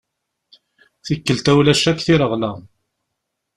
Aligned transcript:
Tikkelt-a 1.05 1.51
ulac 1.59 1.83
akk 1.91 1.99
tireɣla. 2.05 2.51